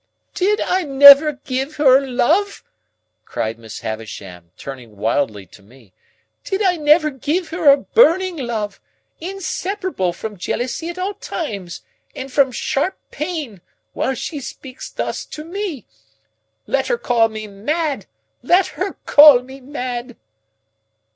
[0.33, 2.63] "Did I never give her love!"
[3.23, 5.93] cried Miss Havisham, turning wildly to me.
[6.43, 8.81] "Did I never give her a burning love,
[9.19, 11.83] inseparable from jealousy at all times,
[12.15, 13.61] and from sharp pain,
[13.93, 15.85] while she speaks thus to me!
[16.65, 18.07] Let her call me mad,
[18.41, 20.17] let her call me mad!"